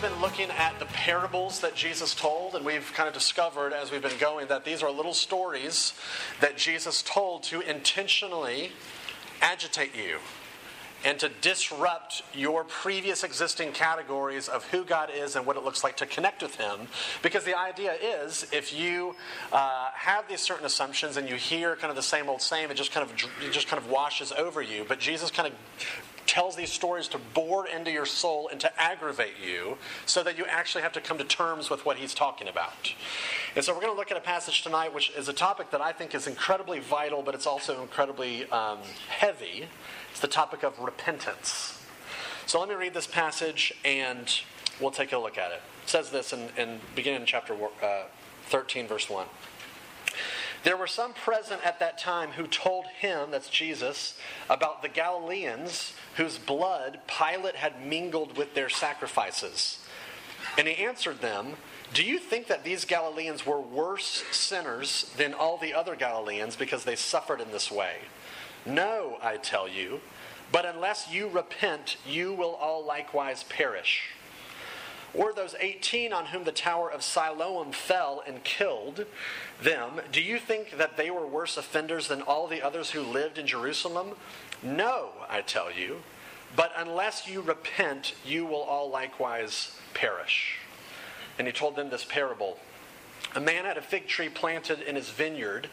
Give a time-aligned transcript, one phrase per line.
[0.00, 3.74] We have been looking at the parables that Jesus told, and we've kind of discovered
[3.74, 5.92] as we've been going that these are little stories
[6.40, 8.72] that Jesus told to intentionally
[9.42, 10.16] agitate you
[11.04, 15.84] and to disrupt your previous existing categories of who God is and what it looks
[15.84, 16.88] like to connect with Him.
[17.22, 19.16] Because the idea is if you
[19.52, 22.74] uh, have these certain assumptions and you hear kind of the same old same, it
[22.74, 24.84] just kind of it just kind of washes over you.
[24.88, 25.54] But Jesus kind of
[26.30, 29.76] tells these stories to bore into your soul and to aggravate you
[30.06, 32.94] so that you actually have to come to terms with what he's talking about.
[33.56, 35.80] And so we're going to look at a passage tonight which is a topic that
[35.80, 39.66] I think is incredibly vital, but it's also incredibly um, heavy.
[40.12, 41.84] It's the topic of repentance.
[42.46, 44.32] So let me read this passage and
[44.80, 45.62] we'll take a look at it.
[45.82, 48.04] It says this in, in beginning in chapter uh,
[48.46, 49.26] 13, verse 1.
[50.62, 55.94] There were some present at that time who told him, that's Jesus, about the Galileans
[56.16, 59.78] whose blood Pilate had mingled with their sacrifices.
[60.58, 61.54] And he answered them,
[61.94, 66.84] Do you think that these Galileans were worse sinners than all the other Galileans because
[66.84, 67.96] they suffered in this way?
[68.66, 70.00] No, I tell you,
[70.52, 74.10] but unless you repent, you will all likewise perish.
[75.12, 79.06] Or those 18 on whom the tower of Siloam fell and killed
[79.60, 83.36] them, do you think that they were worse offenders than all the others who lived
[83.36, 84.14] in Jerusalem?
[84.62, 86.02] No, I tell you.
[86.54, 90.58] But unless you repent, you will all likewise perish.
[91.38, 92.58] And he told them this parable
[93.34, 95.68] A man had a fig tree planted in his vineyard,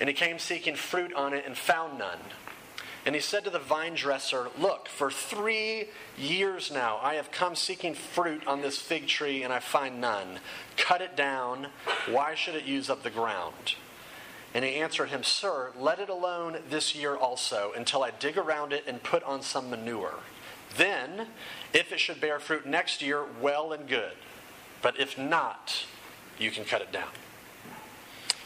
[0.00, 2.18] and he came seeking fruit on it and found none.
[3.08, 5.86] And he said to the vine dresser, Look, for three
[6.18, 10.40] years now I have come seeking fruit on this fig tree, and I find none.
[10.76, 11.68] Cut it down.
[12.10, 13.76] Why should it use up the ground?
[14.52, 18.74] And he answered him, Sir, let it alone this year also, until I dig around
[18.74, 20.16] it and put on some manure.
[20.76, 21.28] Then,
[21.72, 24.18] if it should bear fruit next year, well and good.
[24.82, 25.86] But if not,
[26.38, 27.08] you can cut it down.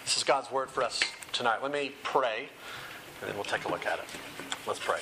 [0.05, 1.01] This is God's word for us
[1.33, 1.65] tonight.
[1.65, 2.49] Let me pray,
[3.21, 4.05] and then we'll take a look at it.
[4.65, 5.01] Let's pray.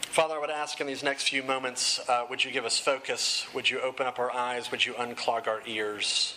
[0.00, 3.46] Father, I would ask in these next few moments, uh, would you give us focus?
[3.52, 4.70] Would you open up our eyes?
[4.70, 6.36] Would you unclog our ears?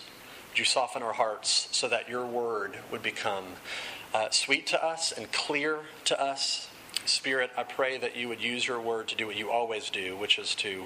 [0.50, 3.44] Would you soften our hearts so that your word would become
[4.12, 6.68] uh, sweet to us and clear to us?
[7.06, 10.18] Spirit, I pray that you would use your word to do what you always do,
[10.18, 10.84] which is to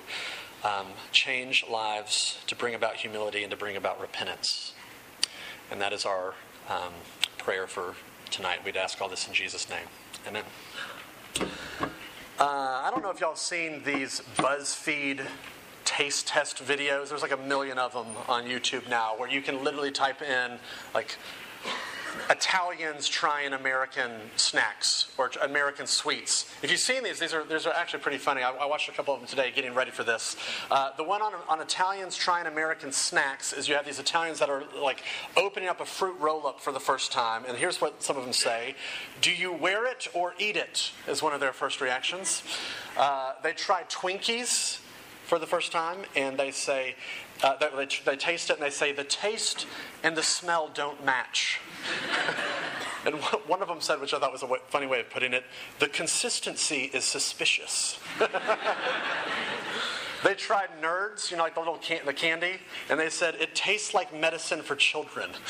[0.63, 4.75] um, change lives, to bring about humility, and to bring about repentance.
[5.73, 6.35] And that is our
[6.69, 6.93] um,
[7.37, 7.95] prayer for
[8.31, 8.65] tonight.
[8.65, 9.87] We'd ask all this in Jesus' name.
[10.27, 10.45] Amen.
[11.39, 11.45] Uh,
[12.39, 15.27] I don't know if y'all have seen these BuzzFeed
[15.85, 17.09] taste test videos.
[17.09, 20.59] There's like a million of them on YouTube now where you can literally type in
[20.95, 21.17] like
[22.29, 26.53] Italians trying American snacks or American sweets.
[26.63, 28.43] If you've seen these, these are, these are actually pretty funny.
[28.43, 30.37] I, I watched a couple of them today getting ready for this.
[30.71, 34.49] Uh, the one on, on Italians trying American snacks is you have these Italians that
[34.49, 35.03] are like
[35.37, 37.45] opening up a fruit roll up for the first time.
[37.47, 38.75] And here's what some of them say
[39.21, 40.93] Do you wear it or eat it?
[41.09, 42.43] is one of their first reactions.
[42.97, 44.81] Uh, they try Twinkies
[45.31, 46.97] for the first time, and they say,
[47.45, 49.65] uh, they, they, taste it and they say, the taste
[50.03, 51.61] and the smell don't match.
[53.07, 53.15] and
[53.47, 55.45] one of them said, which I thought was a funny way of putting it,
[55.79, 58.01] the consistency is suspicious.
[60.23, 62.59] They tried nerds, you know, like the little can- the candy,
[62.91, 65.31] and they said it tastes like medicine for children.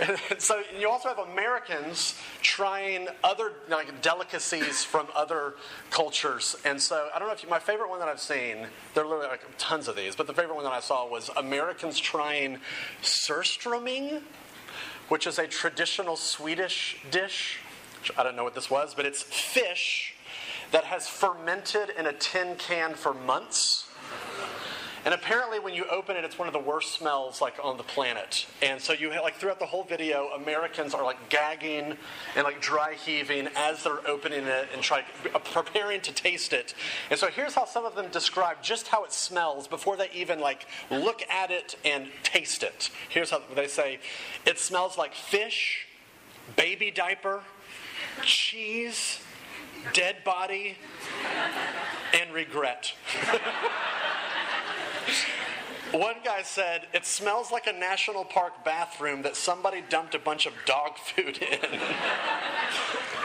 [0.00, 5.54] And, so you also have Americans trying other like delicacies from other
[5.90, 6.56] cultures.
[6.64, 9.06] And so I don't know if you, my favorite one that I've seen, there are
[9.06, 12.58] literally like tons of these, but the favorite one that I saw was Americans trying
[13.02, 14.22] surströmming,
[15.08, 17.60] which is a traditional Swedish dish.
[18.18, 20.14] I don't know what this was, but it's fish
[20.72, 23.83] that has fermented in a tin can for months
[25.04, 27.82] and apparently, when you open it, it's one of the worst smells like on the
[27.82, 28.46] planet.
[28.62, 31.98] And so you like throughout the whole video, Americans are like gagging
[32.34, 35.04] and like dry heaving as they're opening it and try
[35.34, 36.74] uh, preparing to taste it.
[37.10, 40.40] And so here's how some of them describe just how it smells before they even
[40.40, 42.88] like look at it and taste it.
[43.10, 43.98] Here's how they say,
[44.46, 45.86] it smells like fish,
[46.56, 47.42] baby diaper,
[48.22, 49.20] cheese,
[49.92, 50.78] dead body,
[52.18, 52.94] and regret.
[55.94, 60.44] One guy said, It smells like a national park bathroom that somebody dumped a bunch
[60.44, 61.58] of dog food in.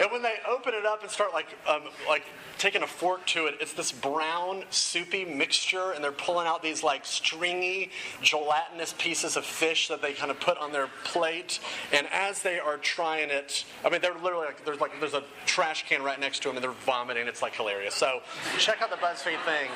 [0.02, 2.26] and when they open it up and start like, um, like
[2.60, 6.84] taking a fork to it, it's this brown, soupy mixture, and they're pulling out these
[6.84, 7.90] like stringy,
[8.22, 11.60] gelatinous pieces of fish that they kind of put on their plate.
[11.92, 15.24] And as they are trying it, I mean, they're literally like, there's like, there's a
[15.48, 17.28] trash can right next to them, and they're vomiting.
[17.28, 17.96] It's like hilarious.
[17.96, 18.22] So
[18.60, 19.72] check out the BuzzFeed thing.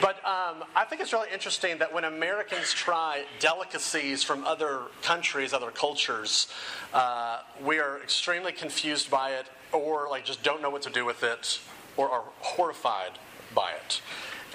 [0.00, 5.52] But um, I think it's really interesting that when Americans try delicacies from other countries,
[5.52, 6.46] other cultures,
[6.94, 11.04] uh, we are extremely confused by it, or like just don't know what to do
[11.04, 11.60] with it,
[11.96, 13.18] or are horrified
[13.54, 14.00] by it.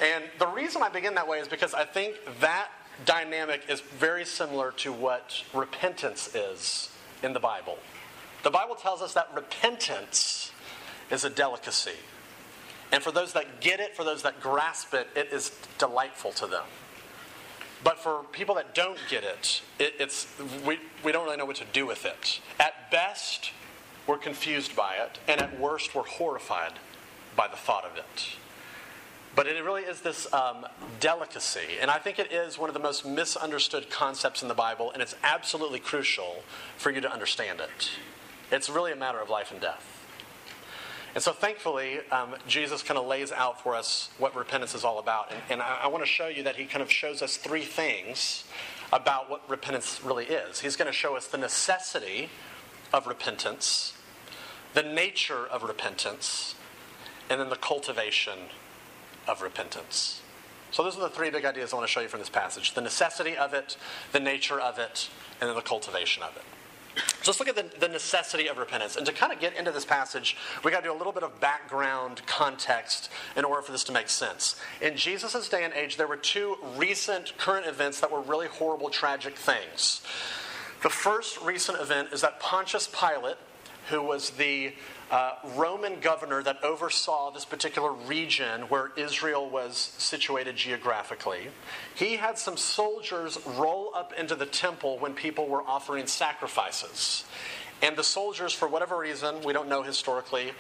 [0.02, 2.70] And the reason I begin that way is because I think that
[3.06, 6.90] dynamic is very similar to what repentance is
[7.22, 7.78] in the Bible.
[8.44, 10.52] The Bible tells us that repentance
[11.12, 11.92] is a delicacy.
[12.94, 16.46] And for those that get it, for those that grasp it, it is delightful to
[16.46, 16.64] them.
[17.84, 20.28] But for people that don't get it, it it's,
[20.64, 22.40] we, we don't really know what to do with it.
[22.60, 23.52] At best,
[24.06, 26.74] we're confused by it, and at worst, we're horrified
[27.36, 28.38] by the thought of it.
[29.36, 30.68] But it really is this um,
[31.00, 34.92] delicacy, and I think it is one of the most misunderstood concepts in the Bible,
[34.92, 36.44] and it's absolutely crucial
[36.78, 37.90] for you to understand it.
[38.52, 39.93] It's really a matter of life and death.
[41.16, 44.98] And so, thankfully, um, Jesus kind of lays out for us what repentance is all
[44.98, 45.32] about.
[45.32, 47.64] And, and I, I want to show you that he kind of shows us three
[47.64, 48.46] things
[48.92, 50.62] about what repentance really is.
[50.62, 52.30] He's going to show us the necessity
[52.92, 53.94] of repentance,
[54.74, 56.56] the nature of repentance,
[57.30, 58.38] and then the cultivation
[59.28, 60.22] of repentance.
[60.72, 62.74] So, those are the three big ideas I want to show you from this passage
[62.74, 63.78] the necessity of it,
[64.14, 65.10] the nature of it,
[65.40, 66.44] and then the cultivation of it.
[66.96, 68.96] So let's look at the, the, necessity of repentance.
[68.96, 71.24] And to kind of get into this passage, we got to do a little bit
[71.24, 74.60] of background context in order for this to make sense.
[74.82, 78.90] In Jesus' day and age, there were two recent current events that were really horrible,
[78.90, 80.02] tragic things.
[80.84, 83.38] The first recent event is that Pontius Pilate,
[83.90, 84.74] who was the
[85.14, 91.50] uh, Roman governor that oversaw this particular region where Israel was situated geographically.
[91.94, 97.26] He had some soldiers roll up into the temple when people were offering sacrifices.
[97.84, 100.52] And the soldiers, for whatever reason, we don't know historically,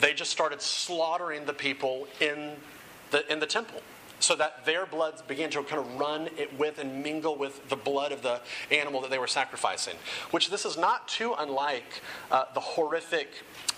[0.00, 2.52] they just started slaughtering the people in
[3.10, 3.82] the, in the temple
[4.18, 7.76] so that their blood began to kind of run it with and mingle with the
[7.76, 9.94] blood of the animal that they were sacrificing.
[10.30, 13.28] Which this is not too unlike uh, the horrific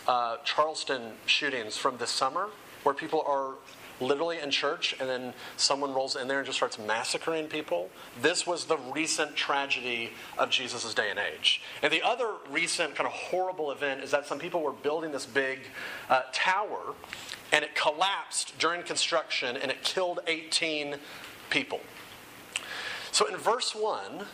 [0.06, 2.48] uh, Charleston shootings from this summer,
[2.82, 3.54] where people are
[4.00, 7.88] literally in church and then someone rolls in there and just starts massacring people.
[8.20, 11.62] This was the recent tragedy of Jesus' day and age.
[11.82, 15.26] And the other recent kind of horrible event is that some people were building this
[15.26, 15.60] big
[16.10, 16.94] uh, tower
[17.52, 20.96] and it collapsed during construction and it killed 18
[21.50, 21.80] people.
[23.12, 24.24] So in verse 1,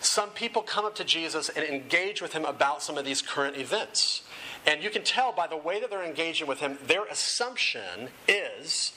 [0.00, 3.56] some people come up to Jesus and engage with him about some of these current
[3.56, 4.22] events.
[4.68, 8.92] And you can tell by the way that they're engaging with him, their assumption is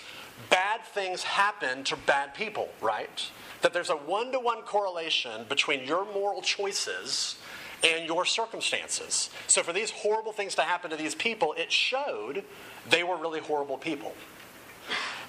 [0.50, 3.32] bad things happen to bad people, right?
[3.62, 7.38] That there's a one to one correlation between your moral choices
[7.86, 9.30] and your circumstances.
[9.48, 12.44] So, for these horrible things to happen to these people, it showed
[12.90, 14.14] they were really horrible people.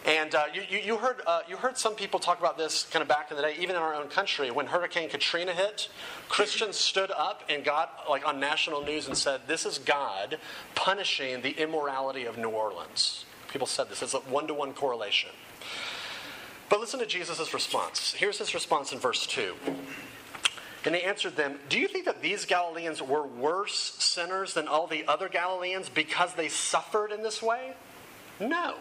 [0.05, 3.09] And uh, you, you, heard, uh, you heard some people talk about this kind of
[3.09, 4.51] back in the day, even in our own country.
[4.51, 5.89] When Hurricane Katrina hit,
[6.29, 10.39] Christians stood up and got like on national news and said, This is God
[10.75, 13.27] punishing the immorality of New Orleans.
[13.49, 14.03] People said this.
[14.03, 15.31] It's a one to one correlation.
[16.69, 18.15] But listen to Jesus' response.
[18.15, 19.55] Here's his response in verse 2.
[20.85, 24.89] And he answered them, Do you think that these Galileans were worse sinners than all
[24.89, 27.75] the other Galileans because they suffered in this way?
[28.41, 28.75] No.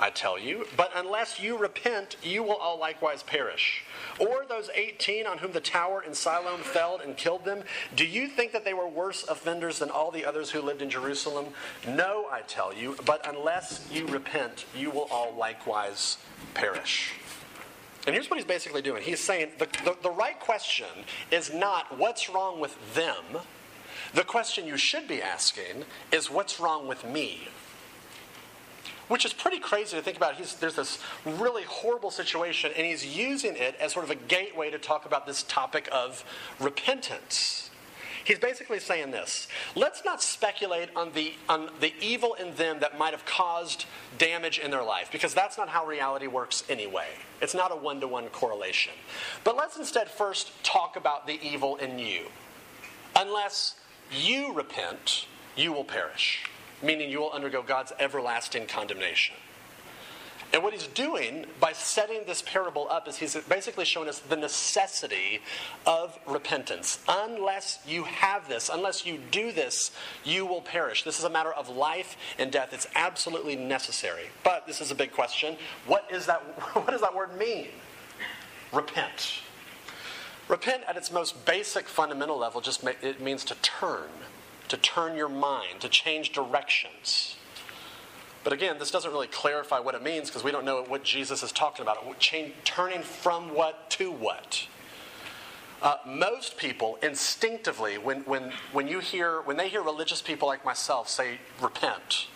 [0.00, 0.66] I tell you.
[0.78, 3.84] But unless you repent, you will all likewise perish.
[4.18, 7.62] Or those 18 on whom the tower in Siloam fell and killed them,
[7.94, 10.88] do you think that they were worse offenders than all the others who lived in
[10.88, 11.48] Jerusalem?
[11.86, 12.96] No, I tell you.
[13.04, 16.16] But unless you repent, you will all likewise
[16.54, 17.12] perish.
[18.06, 19.02] And here's what he's basically doing.
[19.02, 20.86] He's saying the, the, the right question
[21.30, 23.42] is not what's wrong with them.
[24.14, 27.48] The question you should be asking is what's wrong with me?
[29.10, 30.36] Which is pretty crazy to think about.
[30.36, 34.70] He's, there's this really horrible situation, and he's using it as sort of a gateway
[34.70, 36.24] to talk about this topic of
[36.60, 37.70] repentance.
[38.22, 42.98] He's basically saying this let's not speculate on the, on the evil in them that
[42.98, 43.86] might have caused
[44.16, 47.08] damage in their life, because that's not how reality works anyway.
[47.42, 48.92] It's not a one to one correlation.
[49.42, 52.26] But let's instead first talk about the evil in you.
[53.16, 53.74] Unless
[54.12, 55.26] you repent,
[55.56, 56.44] you will perish
[56.82, 59.36] meaning you will undergo God's everlasting condemnation.
[60.52, 64.36] And what he's doing by setting this parable up is he's basically showing us the
[64.36, 65.42] necessity
[65.86, 66.98] of repentance.
[67.08, 69.92] Unless you have this, unless you do this,
[70.24, 71.04] you will perish.
[71.04, 72.72] This is a matter of life and death.
[72.72, 74.24] It's absolutely necessary.
[74.42, 75.56] But this is a big question.
[75.86, 76.40] What is that
[76.74, 77.68] what does that word mean?
[78.72, 79.42] Repent.
[80.48, 84.08] Repent at its most basic fundamental level just it means to turn,
[84.70, 87.36] to turn your mind, to change directions.
[88.42, 91.42] But again, this doesn't really clarify what it means because we don't know what Jesus
[91.42, 92.18] is talking about.
[92.18, 94.66] Change, turning from what to what.
[95.82, 100.64] Uh, most people instinctively, when, when, when you hear when they hear religious people like
[100.64, 102.26] myself say repent,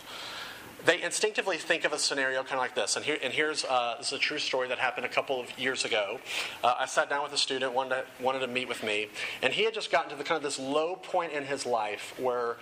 [0.84, 2.96] they instinctively think of a scenario kind of like this.
[2.96, 5.58] And, here, and here's uh, this is a true story that happened a couple of
[5.58, 6.18] years ago.
[6.62, 9.08] Uh, I sat down with a student, wanted to, wanted to meet with me,
[9.42, 12.14] and he had just gotten to the kind of this low point in his life
[12.18, 12.56] where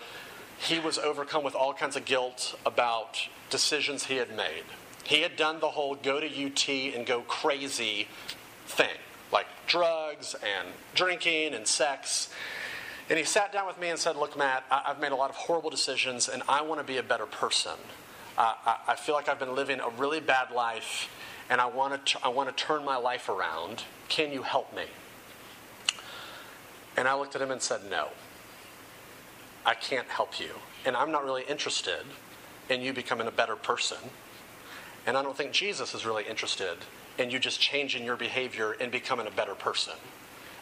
[0.58, 4.64] he was overcome with all kinds of guilt about decisions he had made.
[5.04, 8.06] He had done the whole go to UT and go crazy
[8.66, 8.96] thing,
[9.32, 12.28] like drugs and drinking and sex.
[13.10, 15.30] And he sat down with me and said, Look, Matt, I- have made a lot
[15.30, 17.72] of horrible decisions and I want to be a better person.
[18.36, 21.08] Uh, I-, I feel like I've been living a really bad life
[21.50, 23.84] and I want to, I want to turn my life around.
[24.08, 24.84] Can you help me?
[26.96, 28.08] And I looked at him and said, No.
[29.64, 30.50] I can't help you.
[30.84, 32.04] And I'm not really interested
[32.68, 33.98] in you becoming a better person.
[35.06, 36.78] And I don't think Jesus is really interested
[37.18, 39.94] in you just changing your behavior and becoming a better person.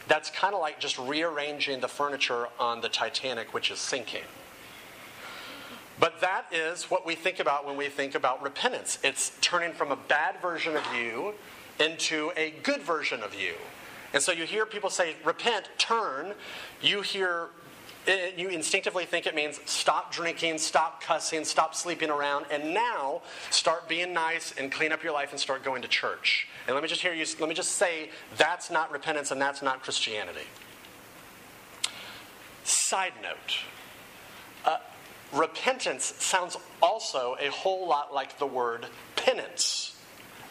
[0.07, 4.23] That's kind of like just rearranging the furniture on the Titanic, which is sinking.
[6.01, 8.97] But that is what we think about when we think about repentance.
[9.03, 11.35] It's turning from a bad version of you
[11.79, 13.53] into a good version of you.
[14.11, 16.33] And so you hear people say, repent, turn.
[16.81, 17.49] You hear
[18.35, 23.87] you instinctively think it means stop drinking, stop cussing, stop sleeping around, and now start
[23.87, 26.47] being nice and clean up your life and start going to church.
[26.65, 27.25] And let me just hear you.
[27.39, 30.47] Let me just say that's not repentance and that's not Christianity.
[32.63, 33.57] Side note.
[34.65, 34.77] Uh,
[35.33, 38.85] repentance sounds also a whole lot like the word
[39.15, 39.97] penance.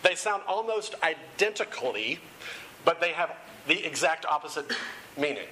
[0.03, 2.19] They sound almost identically,
[2.85, 4.67] but they have the exact opposite
[5.17, 5.49] meaning.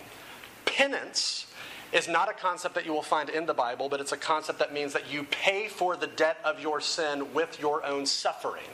[0.64, 1.46] Penance
[1.92, 4.58] is not a concept that you will find in the Bible, but it's a concept
[4.58, 8.64] that means that you pay for the debt of your sin with your own suffering.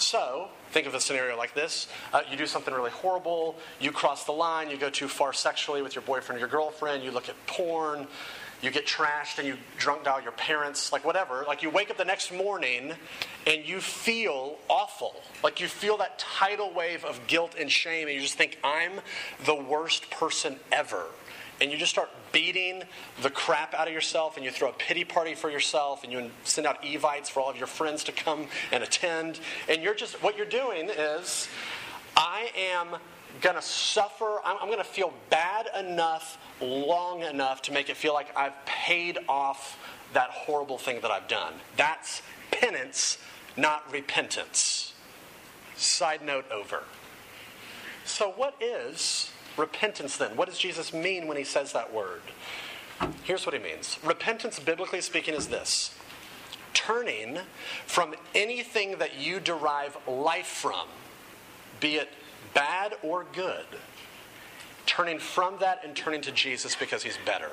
[0.00, 1.86] So, think of a scenario like this.
[2.12, 5.82] Uh, you do something really horrible, you cross the line, you go too far sexually
[5.82, 8.06] with your boyfriend or your girlfriend, you look at porn,
[8.62, 11.44] you get trashed and you drunk dial your parents, like whatever.
[11.46, 12.94] Like you wake up the next morning
[13.46, 15.14] and you feel awful.
[15.42, 19.00] Like you feel that tidal wave of guilt and shame, and you just think, I'm
[19.44, 21.04] the worst person ever
[21.60, 22.82] and you just start beating
[23.22, 26.30] the crap out of yourself and you throw a pity party for yourself and you
[26.44, 30.22] send out evites for all of your friends to come and attend and you're just
[30.22, 31.48] what you're doing is
[32.16, 32.96] i am
[33.40, 37.96] going to suffer i'm, I'm going to feel bad enough long enough to make it
[37.96, 39.78] feel like i've paid off
[40.12, 41.54] that horrible thing that i've done.
[41.76, 43.18] That's penance
[43.56, 44.94] not repentance.
[45.76, 46.84] Side note over.
[48.04, 50.36] So what is Repentance, then.
[50.36, 52.22] What does Jesus mean when he says that word?
[53.24, 55.94] Here's what he means Repentance, biblically speaking, is this
[56.72, 57.38] turning
[57.86, 60.86] from anything that you derive life from,
[61.80, 62.08] be it
[62.54, 63.66] bad or good,
[64.86, 67.50] turning from that and turning to Jesus because he's better.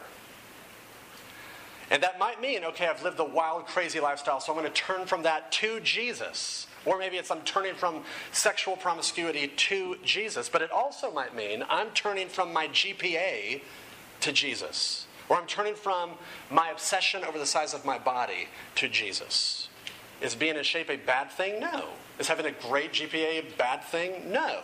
[1.90, 4.82] And that might mean, okay, I've lived a wild, crazy lifestyle, so I'm going to
[4.82, 6.68] turn from that to Jesus.
[6.86, 10.50] Or maybe it's I'm turning from sexual promiscuity to Jesus.
[10.50, 13.62] But it also might mean I'm turning from my GPA
[14.22, 15.08] to Jesus.
[15.30, 16.12] Or I'm turning from
[16.50, 19.70] my obsession over the size of my body to Jesus.
[20.22, 21.60] Is being in shape a bad thing?
[21.60, 21.90] No.
[22.20, 24.32] Is having a great GPA a bad thing?
[24.32, 24.62] No.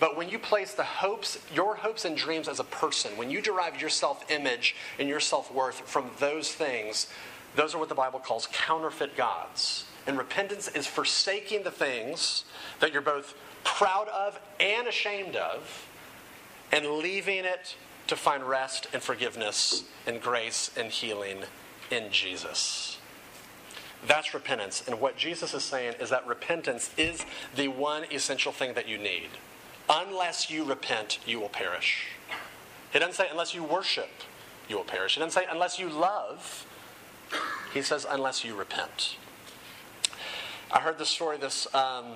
[0.00, 3.42] But when you place the hopes, your hopes and dreams as a person, when you
[3.42, 7.06] derive your self image and your self worth from those things,
[7.54, 9.84] those are what the Bible calls counterfeit gods.
[10.06, 12.44] And repentance is forsaking the things
[12.80, 15.86] that you're both proud of and ashamed of
[16.72, 17.76] and leaving it
[18.06, 21.40] to find rest and forgiveness and grace and healing
[21.90, 22.98] in Jesus.
[24.06, 24.82] That's repentance.
[24.86, 28.96] And what Jesus is saying is that repentance is the one essential thing that you
[28.96, 29.28] need.
[29.92, 32.06] Unless you repent, you will perish.
[32.92, 34.10] He doesn't say unless you worship,
[34.68, 35.14] you will perish.
[35.14, 36.64] He doesn't say unless you love.
[37.74, 39.16] He says unless you repent.
[40.70, 42.14] I heard this story this um,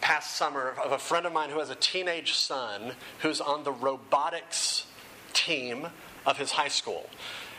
[0.00, 3.70] past summer of a friend of mine who has a teenage son who's on the
[3.70, 4.86] robotics
[5.32, 5.86] team
[6.26, 7.08] of his high school.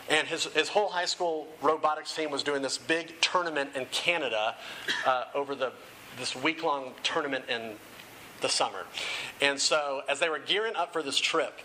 [0.09, 4.55] And his, his whole high school robotics team was doing this big tournament in Canada
[5.05, 5.71] uh, over the,
[6.17, 7.75] this week long tournament in
[8.41, 8.85] the summer.
[9.41, 11.59] And so, as they were gearing up for this trip,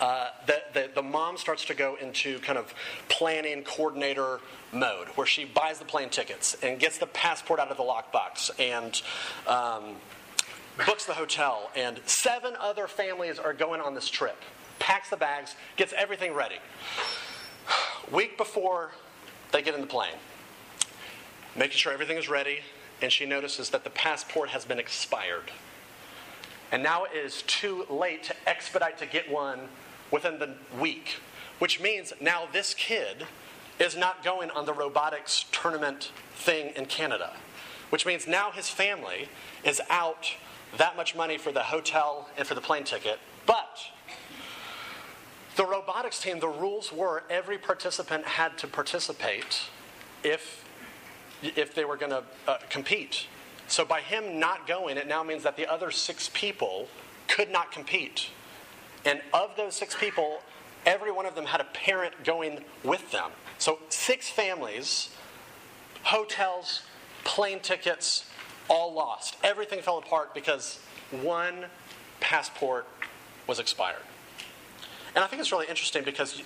[0.00, 2.72] uh, the, the, the, mom starts to go into kind of
[3.08, 4.38] planning coordinator
[4.72, 8.50] mode where she buys the plane tickets and gets the passport out of the lockbox
[8.60, 9.02] and
[9.48, 9.96] um,
[10.86, 11.70] books the hotel.
[11.74, 14.36] And seven other families are going on this trip,
[14.78, 16.58] packs the bags, gets everything ready.
[18.12, 18.92] Week before
[19.50, 20.14] they get in the plane,
[21.56, 22.60] making sure everything is ready,
[23.02, 25.50] and she notices that the passport has been expired.
[26.70, 29.60] And now it is too late to expedite to get one
[30.10, 31.16] within the week,
[31.58, 33.26] which means now this kid
[33.78, 37.32] is not going on the robotics tournament thing in Canada,
[37.90, 39.28] which means now his family
[39.64, 40.34] is out
[40.76, 43.18] that much money for the hotel and for the plane ticket.
[43.46, 43.78] But
[45.56, 49.62] the robotics team, the rules were every participant had to participate
[50.22, 50.64] if,
[51.42, 53.26] if they were going to uh, compete.
[53.68, 56.88] So by him not going, it now means that the other six people
[57.28, 58.30] could not compete.
[59.04, 60.40] And of those six people,
[60.86, 63.30] every one of them had a parent going with them.
[63.58, 65.10] So six families,
[66.02, 66.82] hotels,
[67.24, 68.24] plane tickets,
[68.68, 69.36] all lost.
[69.44, 70.80] Everything fell apart because
[71.22, 71.66] one
[72.20, 72.86] passport
[73.46, 74.02] was expired.
[75.18, 76.40] And I think it's really interesting because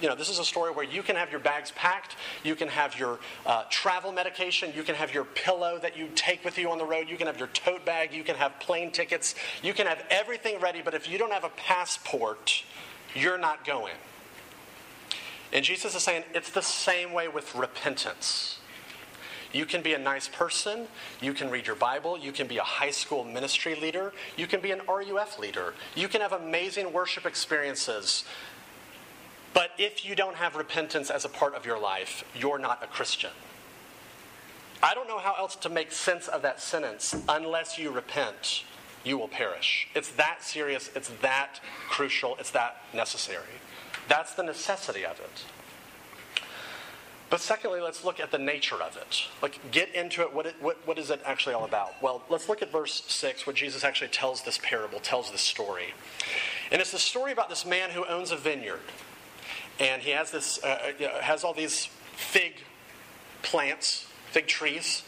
[0.00, 2.68] you know this is a story where you can have your bags packed, you can
[2.68, 6.70] have your uh, travel medication, you can have your pillow that you take with you
[6.70, 9.74] on the road, you can have your tote bag, you can have plane tickets, you
[9.74, 10.80] can have everything ready.
[10.82, 12.64] But if you don't have a passport,
[13.14, 13.92] you're not going.
[15.52, 18.58] And Jesus is saying it's the same way with repentance.
[19.54, 20.88] You can be a nice person.
[21.22, 22.18] You can read your Bible.
[22.18, 24.12] You can be a high school ministry leader.
[24.36, 25.74] You can be an RUF leader.
[25.94, 28.24] You can have amazing worship experiences.
[29.54, 32.88] But if you don't have repentance as a part of your life, you're not a
[32.88, 33.30] Christian.
[34.82, 37.14] I don't know how else to make sense of that sentence.
[37.28, 38.64] Unless you repent,
[39.04, 39.86] you will perish.
[39.94, 43.60] It's that serious, it's that crucial, it's that necessary.
[44.08, 45.44] That's the necessity of it.
[47.34, 49.24] But secondly, let's look at the nature of it.
[49.42, 50.32] Like, get into it.
[50.32, 52.00] What, it, what, what is it actually all about?
[52.00, 55.94] Well, let's look at verse 6, where Jesus actually tells this parable, tells this story.
[56.70, 58.78] And it's the story about this man who owns a vineyard.
[59.80, 62.62] And he has, this, uh, uh has all these fig
[63.42, 65.02] plants, fig trees.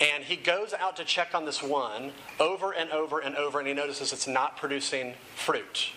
[0.00, 3.68] And he goes out to check on this one over and over and over, and
[3.68, 5.90] he notices it's not producing fruit.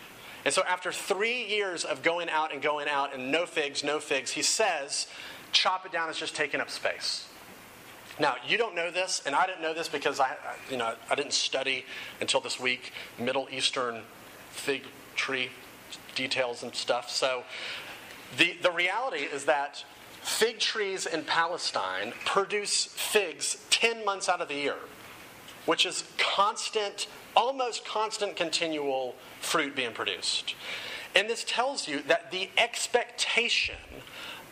[0.43, 3.99] And so, after three years of going out and going out and no figs, no
[3.99, 5.07] figs, he says,
[5.51, 7.27] chop it down is just taking up space.
[8.19, 10.35] Now, you don't know this, and I didn't know this because I,
[10.69, 11.85] you know, I didn't study
[12.19, 14.03] until this week Middle Eastern
[14.51, 14.83] fig
[15.15, 15.49] tree
[16.15, 17.09] details and stuff.
[17.09, 17.43] So,
[18.37, 19.83] the, the reality is that
[20.21, 24.77] fig trees in Palestine produce figs 10 months out of the year,
[25.65, 30.55] which is constant, almost constant, continual fruit being produced.
[31.15, 33.75] And this tells you that the expectation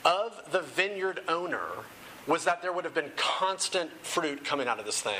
[0.05, 1.67] of the vineyard owner
[2.27, 5.19] was that there would have been constant fruit coming out of this thing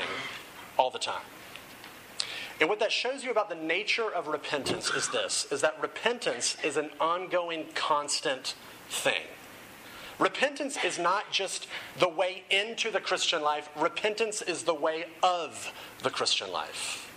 [0.78, 1.22] all the time.
[2.60, 6.56] And what that shows you about the nature of repentance is this is that repentance
[6.62, 8.54] is an ongoing constant
[8.88, 9.22] thing.
[10.18, 11.66] Repentance is not just
[11.98, 17.10] the way into the Christian life, repentance is the way of the Christian life.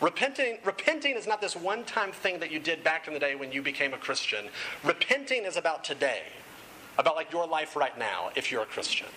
[0.00, 3.34] Repenting, repenting is not this one time thing that you did back in the day
[3.34, 4.48] when you became a Christian.
[4.82, 6.22] Repenting is about today
[6.98, 9.08] about like your life right now if you're a Christian.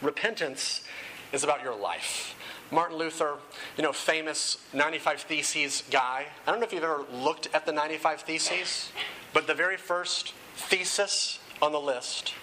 [0.00, 0.84] Repentance
[1.32, 2.34] is about your life.
[2.70, 3.36] Martin Luther,
[3.76, 6.26] you know, famous 95 Theses guy.
[6.46, 8.92] I don't know if you've ever looked at the 95 Theses,
[9.32, 12.34] but the very first thesis on the list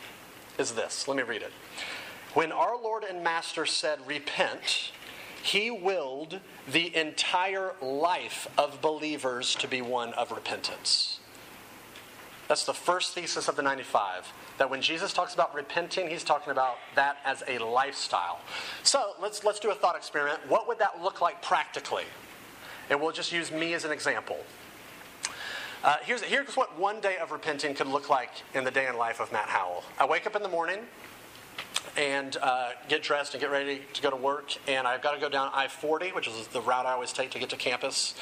[0.58, 1.08] is this.
[1.08, 1.52] Let me read it.
[2.34, 4.92] When our Lord and Master said, Repent,
[5.42, 6.40] he willed
[6.72, 11.19] the entire life of believers to be one of repentance.
[12.50, 14.34] That's the first thesis of the 95.
[14.58, 18.40] That when Jesus talks about repenting, he's talking about that as a lifestyle.
[18.82, 20.40] So let's, let's do a thought experiment.
[20.50, 22.06] What would that look like practically?
[22.90, 24.38] And we'll just use me as an example.
[25.84, 28.98] Uh, here's, here's what one day of repenting could look like in the day in
[28.98, 29.84] life of Matt Howell.
[30.00, 30.80] I wake up in the morning
[31.96, 35.22] and uh, get dressed and get ready to go to work, and I've got to
[35.22, 38.16] go down I 40, which is the route I always take to get to campus.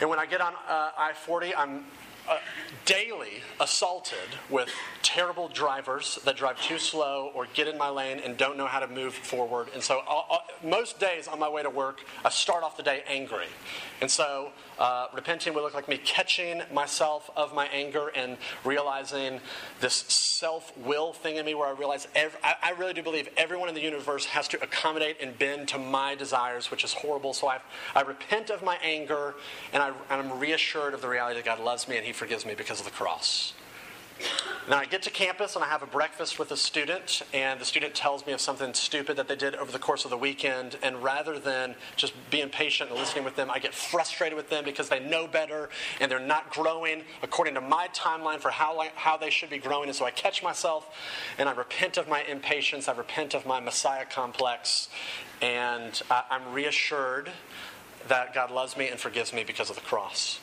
[0.00, 1.84] And when I get on uh, I 40, I'm
[2.28, 2.38] uh,
[2.84, 4.18] daily assaulted
[4.50, 4.68] with
[5.02, 8.80] terrible drivers that drive too slow or get in my lane and don't know how
[8.80, 9.68] to move forward.
[9.74, 12.82] And so, uh, uh, most days on my way to work, I start off the
[12.82, 13.46] day angry.
[14.00, 14.50] And so,
[14.82, 19.40] uh, repenting would look like me catching myself of my anger and realizing
[19.78, 23.28] this self will thing in me where I realize every, I, I really do believe
[23.36, 27.32] everyone in the universe has to accommodate and bend to my desires, which is horrible.
[27.32, 27.60] So I,
[27.94, 29.36] I repent of my anger
[29.72, 32.44] and, I, and I'm reassured of the reality that God loves me and He forgives
[32.44, 33.54] me because of the cross.
[34.68, 37.64] Now I get to campus and I have a breakfast with a student, and the
[37.64, 40.78] student tells me of something stupid that they did over the course of the weekend.
[40.84, 44.64] And rather than just being patient and listening with them, I get frustrated with them
[44.64, 45.68] because they know better
[46.00, 49.88] and they're not growing according to my timeline for how, how they should be growing.
[49.88, 50.96] And so I catch myself
[51.38, 54.88] and I repent of my impatience, I repent of my Messiah complex,
[55.40, 57.32] and I'm reassured
[58.06, 60.38] that God loves me and forgives me because of the cross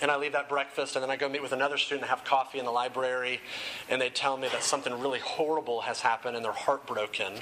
[0.00, 2.24] and I leave that breakfast, and then I go meet with another student and have
[2.24, 3.40] coffee in the library,
[3.88, 7.34] and they tell me that something really horrible has happened and they're heartbroken.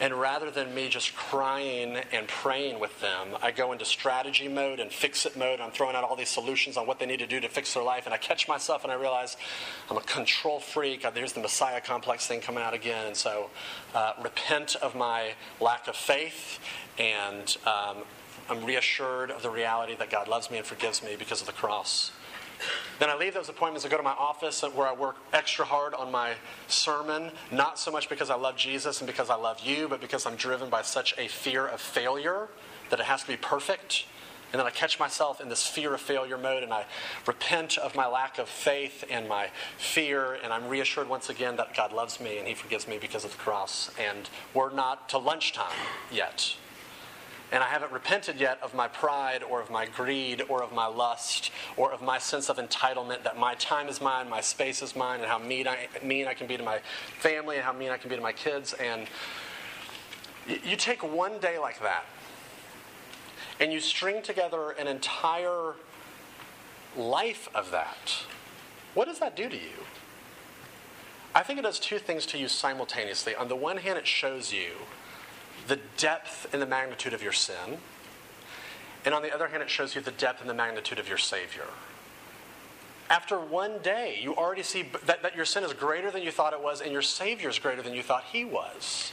[0.00, 4.80] And rather than me just crying and praying with them, I go into strategy mode
[4.80, 5.60] and fix it mode.
[5.60, 7.82] I'm throwing out all these solutions on what they need to do to fix their
[7.84, 8.04] life.
[8.04, 9.36] And I catch myself and I realize
[9.88, 11.06] I'm a control freak.
[11.14, 13.06] There's the Messiah complex thing coming out again.
[13.06, 13.50] And so
[13.94, 16.58] uh, repent of my lack of faith
[16.98, 17.98] and um,
[18.48, 21.52] I'm reassured of the reality that God loves me and forgives me because of the
[21.52, 22.12] cross.
[22.98, 25.94] Then I leave those appointments and go to my office where I work extra hard
[25.94, 26.34] on my
[26.68, 30.26] sermon, not so much because I love Jesus and because I love you, but because
[30.26, 32.48] I'm driven by such a fear of failure
[32.90, 34.06] that it has to be perfect.
[34.52, 36.84] And then I catch myself in this fear of failure mode and I
[37.26, 40.34] repent of my lack of faith and my fear.
[40.44, 43.32] And I'm reassured once again that God loves me and He forgives me because of
[43.32, 43.90] the cross.
[43.98, 45.76] And we're not to lunchtime
[46.12, 46.54] yet.
[47.52, 50.86] And I haven't repented yet of my pride or of my greed or of my
[50.86, 54.96] lust or of my sense of entitlement that my time is mine, my space is
[54.96, 56.80] mine, and how mean I, mean I can be to my
[57.18, 58.72] family and how mean I can be to my kids.
[58.74, 59.06] And
[60.46, 62.06] you take one day like that
[63.60, 65.74] and you string together an entire
[66.96, 68.24] life of that.
[68.94, 69.84] What does that do to you?
[71.34, 73.34] I think it does two things to you simultaneously.
[73.34, 74.72] On the one hand, it shows you
[75.66, 77.78] the depth and the magnitude of your sin.
[79.04, 81.18] And on the other hand, it shows you the depth and the magnitude of your
[81.18, 81.66] Savior.
[83.10, 86.54] After one day, you already see that, that your sin is greater than you thought
[86.54, 89.12] it was, and your Savior is greater than you thought He was.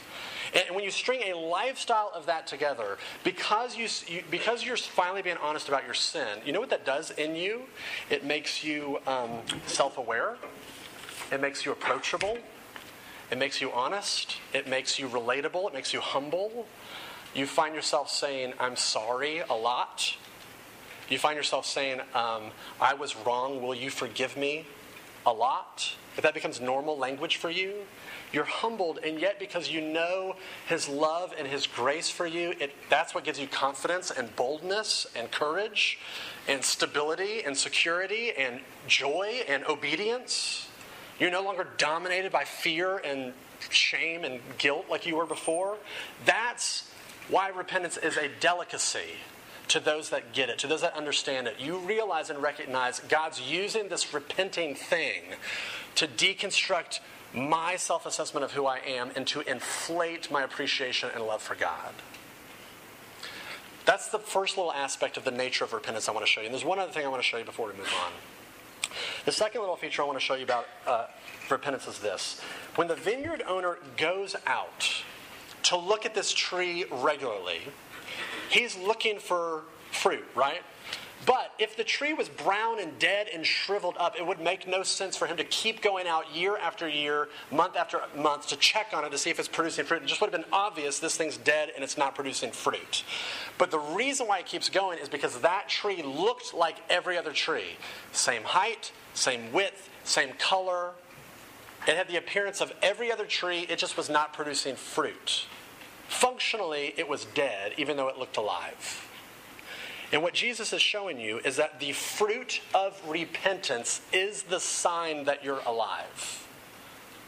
[0.54, 5.22] And when you string a lifestyle of that together, because, you, you, because you're finally
[5.22, 7.62] being honest about your sin, you know what that does in you?
[8.10, 9.30] It makes you um,
[9.66, 10.36] self aware,
[11.30, 12.38] it makes you approachable,
[13.32, 14.36] it makes you honest.
[14.52, 15.66] It makes you relatable.
[15.66, 16.66] It makes you humble.
[17.34, 20.14] You find yourself saying, I'm sorry a lot.
[21.08, 23.62] You find yourself saying, um, I was wrong.
[23.62, 24.66] Will you forgive me
[25.24, 25.96] a lot?
[26.18, 27.86] If that becomes normal language for you,
[28.34, 32.74] you're humbled, and yet because you know His love and His grace for you, it,
[32.90, 35.98] that's what gives you confidence and boldness and courage
[36.48, 40.68] and stability and security and joy and obedience.
[41.22, 43.32] You're no longer dominated by fear and
[43.70, 45.76] shame and guilt like you were before.
[46.26, 46.90] That's
[47.28, 49.18] why repentance is a delicacy
[49.68, 51.60] to those that get it, to those that understand it.
[51.60, 55.22] You realize and recognize God's using this repenting thing
[55.94, 56.98] to deconstruct
[57.32, 61.54] my self assessment of who I am and to inflate my appreciation and love for
[61.54, 61.94] God.
[63.84, 66.46] That's the first little aspect of the nature of repentance I want to show you.
[66.46, 68.10] And there's one other thing I want to show you before we move on.
[69.24, 71.06] The second little feature I want to show you about uh,
[71.50, 72.40] repentance is this.
[72.76, 75.04] When the vineyard owner goes out
[75.64, 77.60] to look at this tree regularly,
[78.50, 80.62] he's looking for fruit, right?
[81.24, 84.82] But if the tree was brown and dead and shriveled up, it would make no
[84.82, 88.88] sense for him to keep going out year after year, month after month to check
[88.92, 90.02] on it to see if it's producing fruit.
[90.02, 93.04] It just would have been obvious this thing's dead and it's not producing fruit.
[93.56, 97.32] But the reason why it keeps going is because that tree looked like every other
[97.32, 97.76] tree
[98.10, 100.90] same height, same width, same color.
[101.86, 105.46] It had the appearance of every other tree, it just was not producing fruit.
[106.08, 109.08] Functionally, it was dead, even though it looked alive.
[110.12, 115.24] And what Jesus is showing you is that the fruit of repentance is the sign
[115.24, 116.46] that you're alive.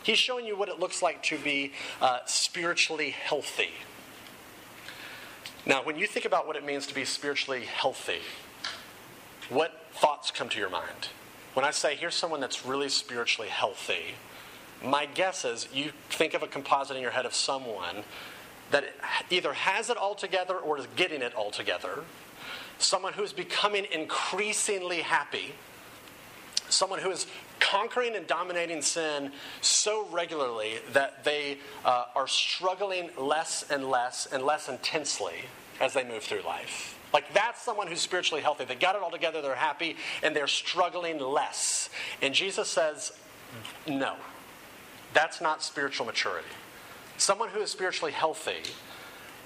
[0.03, 3.71] He's showing you what it looks like to be uh, spiritually healthy.
[5.65, 8.21] Now, when you think about what it means to be spiritually healthy,
[9.49, 11.09] what thoughts come to your mind?
[11.55, 14.17] When I say, here's someone that's really spiritually healthy,
[14.85, 18.05] my guess is you think of a composite in your head of someone
[18.71, 18.85] that
[19.31, 22.05] either has it all together or is getting it all together
[22.79, 25.55] someone who's becoming increasingly happy,
[26.69, 27.27] someone who is
[27.61, 34.45] conquering and dominating sin so regularly that they uh, are struggling less and less and
[34.45, 35.35] less intensely
[35.81, 36.99] as they move through life.
[37.13, 38.65] Like that's someone who's spiritually healthy.
[38.65, 41.91] They got it all together, they're happy, and they're struggling less.
[42.21, 43.13] And Jesus says,
[43.87, 44.17] no,
[45.13, 46.49] that's not spiritual maturity.
[47.17, 48.63] Someone who is spiritually healthy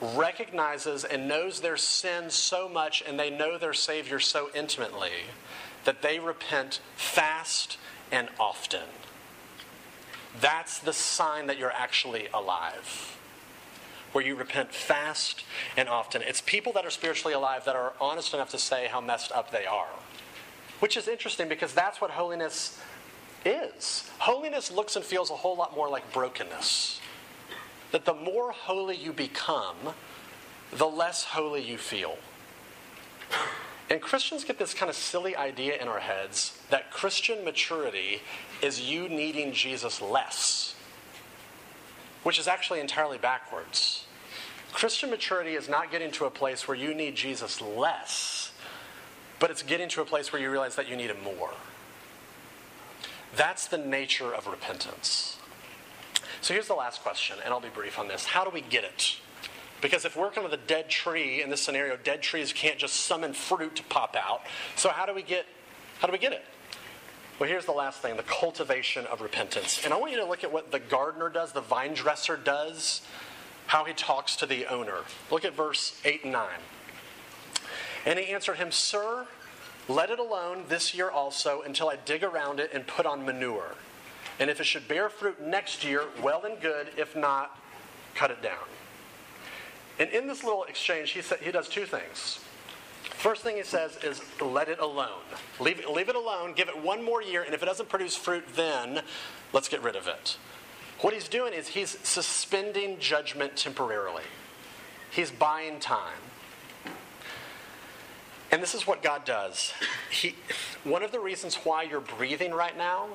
[0.00, 5.10] recognizes and knows their sin so much and they know their Savior so intimately
[5.84, 7.78] that they repent fast
[8.10, 8.88] and often.
[10.40, 13.16] That's the sign that you're actually alive.
[14.12, 15.44] Where you repent fast
[15.76, 16.22] and often.
[16.22, 19.50] It's people that are spiritually alive that are honest enough to say how messed up
[19.50, 19.88] they are.
[20.80, 22.80] Which is interesting because that's what holiness
[23.44, 24.08] is.
[24.18, 27.00] Holiness looks and feels a whole lot more like brokenness.
[27.92, 29.76] That the more holy you become,
[30.72, 32.18] the less holy you feel.
[33.90, 38.20] And Christians get this kind of silly idea in our heads that Christian maturity
[38.60, 40.74] is you needing Jesus less,
[42.22, 44.04] which is actually entirely backwards.
[44.72, 48.52] Christian maturity is not getting to a place where you need Jesus less,
[49.38, 51.54] but it's getting to a place where you realize that you need him more.
[53.34, 55.37] That's the nature of repentance.
[56.40, 58.24] So here's the last question, and I'll be brief on this.
[58.24, 59.16] How do we get it?
[59.80, 62.94] Because if we're kind of the dead tree in this scenario, dead trees can't just
[62.94, 64.42] summon fruit to pop out.
[64.76, 65.46] So how do we get
[65.98, 66.44] how do we get it?
[67.38, 69.84] Well, here's the last thing, the cultivation of repentance.
[69.84, 73.02] And I want you to look at what the gardener does, the vine dresser does,
[73.66, 74.98] how he talks to the owner.
[75.30, 76.48] Look at verse 8 and 9.
[78.06, 79.26] And he answered him, Sir,
[79.88, 83.74] let it alone this year also until I dig around it and put on manure.
[84.40, 86.88] And if it should bear fruit next year, well and good.
[86.96, 87.58] If not,
[88.14, 88.64] cut it down.
[89.98, 92.40] And in this little exchange, he, he does two things.
[93.02, 95.22] First thing he says is, let it alone.
[95.58, 98.44] Leave, leave it alone, give it one more year, and if it doesn't produce fruit,
[98.54, 99.02] then
[99.52, 100.36] let's get rid of it.
[101.00, 104.24] What he's doing is he's suspending judgment temporarily,
[105.10, 106.18] he's buying time.
[108.50, 109.74] And this is what God does.
[110.10, 110.34] He,
[110.82, 113.08] one of the reasons why you're breathing right now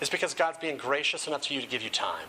[0.00, 2.28] is because God's being gracious enough to you to give you time.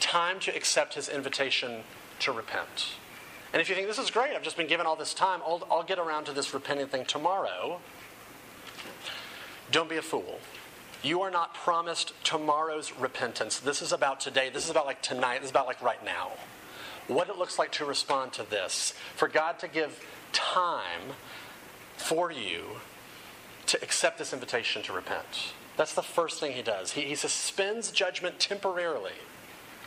[0.00, 1.82] Time to accept his invitation
[2.20, 2.94] to repent.
[3.52, 5.66] And if you think this is great, I've just been given all this time, I'll,
[5.70, 7.80] I'll get around to this repenting thing tomorrow.
[9.70, 10.40] Don't be a fool.
[11.02, 13.58] You are not promised tomorrow's repentance.
[13.60, 14.50] This is about today.
[14.52, 15.38] This is about like tonight.
[15.38, 16.32] This is about like right now.
[17.06, 18.92] What it looks like to respond to this.
[19.14, 21.14] For God to give time
[21.96, 22.80] for you
[23.66, 25.52] to accept this invitation to repent.
[25.76, 26.92] That's the first thing he does.
[26.92, 29.12] He, he suspends judgment temporarily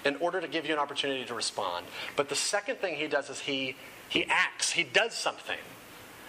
[0.06, 1.86] in order to give you an opportunity to respond.
[2.15, 3.75] But the second thing he does is he,
[4.08, 5.58] he acts, he does something.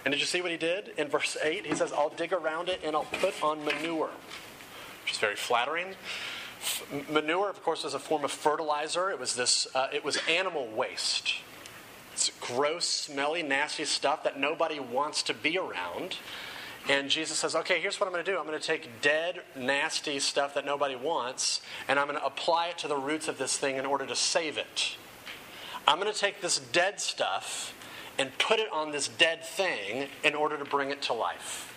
[0.03, 0.93] And did you see what he did?
[0.97, 4.09] In verse 8, he says, I'll dig around it and I'll put on manure,
[5.03, 5.95] which is very flattering.
[7.09, 9.09] Manure, of course, was a form of fertilizer.
[9.11, 11.35] It was this, uh, it was animal waste.
[12.13, 16.17] It's gross, smelly, nasty stuff that nobody wants to be around.
[16.91, 18.37] And Jesus says, okay, here's what I'm going to do.
[18.37, 22.67] I'm going to take dead, nasty stuff that nobody wants, and I'm going to apply
[22.67, 24.97] it to the roots of this thing in order to save it.
[25.87, 27.73] I'm going to take this dead stuff
[28.19, 31.73] and put it on this dead thing in order to bring it to life.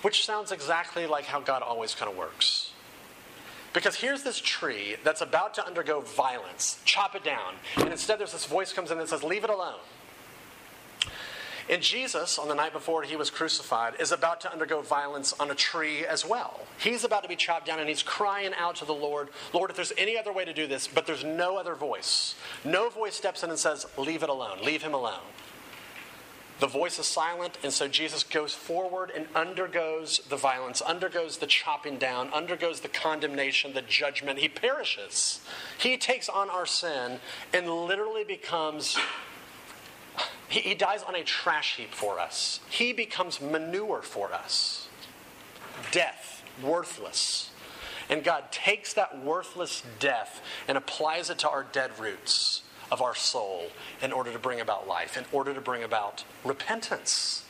[0.00, 2.72] Which sounds exactly like how God always kind of works.
[3.74, 6.80] Because here's this tree that's about to undergo violence.
[6.86, 7.52] Chop it down.
[7.76, 9.80] And instead, there's this voice comes in that says, Leave it alone.
[11.68, 15.50] And Jesus, on the night before he was crucified, is about to undergo violence on
[15.50, 16.60] a tree as well.
[16.78, 19.76] He's about to be chopped down and he's crying out to the Lord, Lord, if
[19.76, 22.36] there's any other way to do this, but there's no other voice.
[22.64, 25.20] No voice steps in and says, Leave it alone, leave him alone.
[26.58, 31.46] The voice is silent, and so Jesus goes forward and undergoes the violence, undergoes the
[31.46, 34.38] chopping down, undergoes the condemnation, the judgment.
[34.38, 35.40] He perishes.
[35.76, 37.20] He takes on our sin
[37.52, 38.96] and literally becomes
[40.56, 42.60] he, he dies on a trash heap for us.
[42.70, 44.88] He becomes manure for us.
[45.92, 47.50] Death, worthless.
[48.08, 53.14] And God takes that worthless death and applies it to our dead roots of our
[53.14, 53.66] soul
[54.00, 57.44] in order to bring about life, in order to bring about repentance.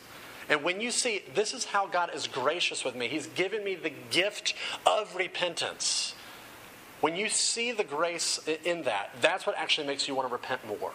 [0.49, 3.75] And when you see, this is how God is gracious with me, He's given me
[3.75, 4.53] the gift
[4.85, 6.15] of repentance.
[6.99, 10.67] When you see the grace in that, that's what actually makes you want to repent
[10.67, 10.91] more.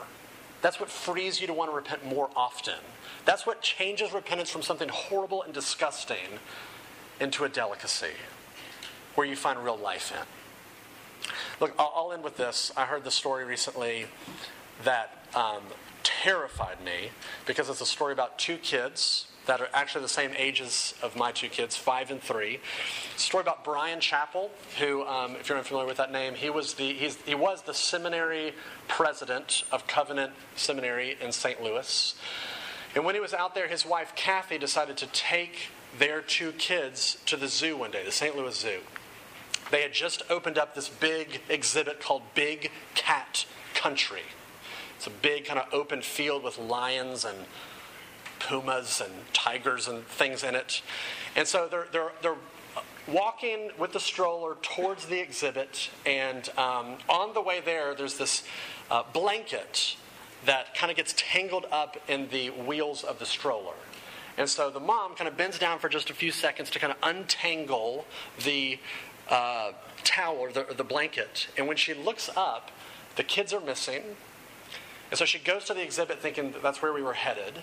[0.62, 2.78] That's what frees you to want to repent more often.
[3.24, 6.38] That's what changes repentance from something horrible and disgusting
[7.20, 8.12] into a delicacy
[9.16, 11.30] where you find real life in.
[11.60, 12.72] Look, I'll, end with this.
[12.76, 14.06] I heard the story recently
[14.84, 15.62] that um,
[16.02, 17.10] terrified me
[17.46, 21.32] because it's a story about two kids that are actually the same ages of my
[21.32, 22.60] two kids, five and three.
[23.16, 26.92] story about Bryan Chapell, who, um, if you're unfamiliar with that name, he was the
[26.92, 28.54] he was the seminary
[28.88, 31.62] president of Covenant Seminary in St.
[31.62, 32.14] Louis.
[32.94, 37.18] And when he was out there, his wife Kathy decided to take their two kids
[37.26, 38.36] to the zoo one day, the St.
[38.36, 38.80] Louis Zoo.
[39.70, 44.22] They had just opened up this big exhibit called Big Cat Country.
[44.96, 47.38] It's a big kind of open field with lions and
[48.48, 50.82] pumas and tigers and things in it.
[51.36, 52.36] And so they're, they're, they're
[53.08, 58.44] walking with the stroller towards the exhibit, and um, on the way there, there's this
[58.90, 59.96] uh, blanket
[60.44, 63.74] that kind of gets tangled up in the wheels of the stroller.
[64.38, 66.92] And so the mom kind of bends down for just a few seconds to kind
[66.92, 68.06] of untangle
[68.42, 68.78] the
[69.28, 69.72] uh,
[70.04, 71.48] towel or the, or the blanket.
[71.56, 72.70] And when she looks up,
[73.16, 74.02] the kids are missing.
[75.12, 77.58] And so she goes to the exhibit thinking that that's where we were headed.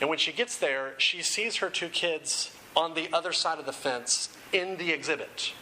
[0.00, 3.66] And when she gets there, she sees her two kids on the other side of
[3.66, 5.52] the fence in the exhibit.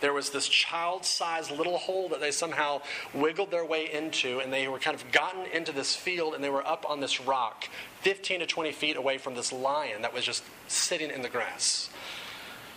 [0.00, 2.80] There was this child sized little hole that they somehow
[3.12, 6.48] wiggled their way into, and they were kind of gotten into this field, and they
[6.48, 7.68] were up on this rock,
[8.00, 11.90] 15 to 20 feet away from this lion that was just sitting in the grass.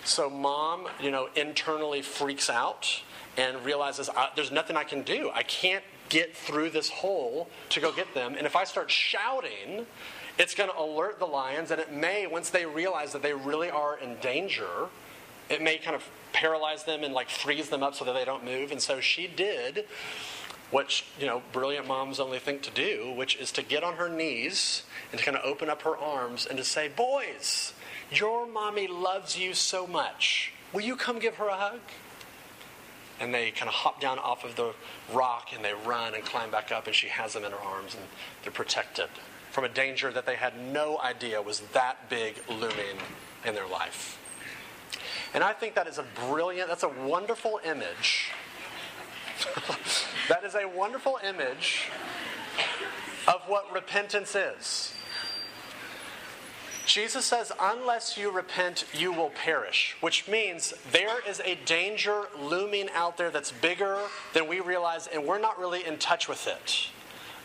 [0.03, 3.01] So mom, you know, internally freaks out
[3.37, 5.31] and realizes there's nothing I can do.
[5.33, 8.35] I can't get through this hole to go get them.
[8.35, 9.85] And if I start shouting,
[10.37, 13.69] it's going to alert the lions, and it may, once they realize that they really
[13.69, 14.87] are in danger,
[15.49, 18.45] it may kind of paralyze them and like freeze them up so that they don't
[18.45, 18.71] move.
[18.71, 19.85] And so she did
[20.71, 24.07] what you know brilliant moms only think to do, which is to get on her
[24.07, 27.73] knees and to kind of open up her arms and to say, "Boys,
[28.11, 30.53] your mommy loves you so much.
[30.71, 31.79] Will you come give her a hug?"
[33.19, 34.73] And they kind of hop down off of the
[35.13, 37.95] rock and they run and climb back up, and she has them in her arms
[37.95, 38.03] and
[38.43, 39.09] they're protected
[39.51, 42.97] from a danger that they had no idea was that big looming
[43.45, 44.17] in their life.
[45.33, 48.31] And I think that is a brilliant, that's a wonderful image.
[50.29, 51.87] that is a wonderful image
[53.27, 54.93] of what repentance is.
[56.89, 62.89] Jesus says, unless you repent, you will perish, which means there is a danger looming
[62.95, 63.99] out there that's bigger
[64.33, 66.89] than we realize, and we're not really in touch with it.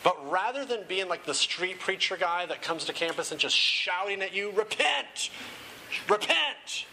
[0.03, 3.55] But rather than being like the street preacher guy that comes to campus and just
[3.55, 5.29] shouting at you, repent,
[6.09, 6.87] repent,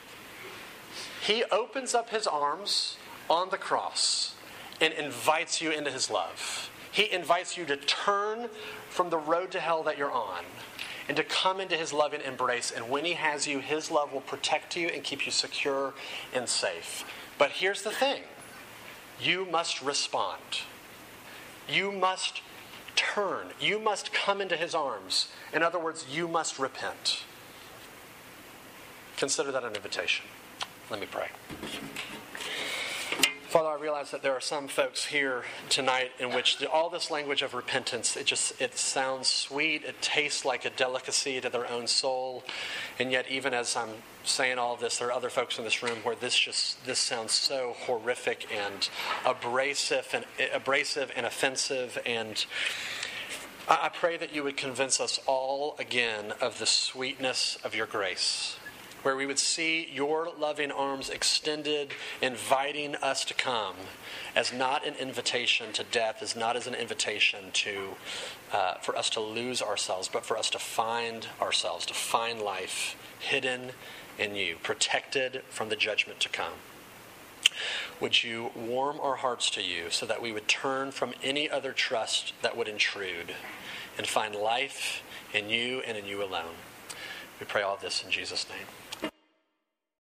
[1.26, 2.98] he opens up his arms
[3.30, 4.36] on the cross
[4.82, 6.70] and invites you into his love.
[6.92, 8.50] He invites you to turn
[8.90, 10.44] from the road to hell that you're on
[11.12, 12.72] and to come into his loving embrace.
[12.72, 15.94] And when he has you, his love will protect you and keep you secure
[16.34, 17.04] and safe.
[17.38, 18.22] But here's the thing
[19.20, 20.62] you must respond.
[21.68, 22.40] You must
[22.96, 23.48] turn.
[23.60, 25.28] You must come into his arms.
[25.54, 27.26] In other words, you must repent.
[29.18, 30.26] Consider that an invitation.
[30.90, 31.28] Let me pray.
[33.52, 37.42] Father, I realize that there are some folks here tonight in which all this language
[37.42, 41.86] of repentance, it just it sounds sweet, it tastes like a delicacy to their own
[41.86, 42.46] soul.
[42.98, 43.90] And yet even as I'm
[44.24, 47.34] saying all this, there are other folks in this room where this just this sounds
[47.34, 48.88] so horrific and
[49.26, 52.46] abrasive and abrasive and offensive and
[53.68, 58.56] I pray that you would convince us all again of the sweetness of your grace
[59.04, 63.76] where we would see your loving arms extended, inviting us to come,
[64.36, 67.96] as not an invitation to death, as not as an invitation to
[68.54, 72.96] uh, for us to lose ourselves, but for us to find ourselves, to find life
[73.20, 73.72] hidden
[74.20, 76.54] in you, protected from the judgment to come.
[78.00, 81.72] Would you warm our hearts to you so that we would turn from any other
[81.72, 83.36] trust that would intrude
[83.98, 86.56] and find life in you and in you alone?
[87.40, 88.68] We pray all this in Jesus' name.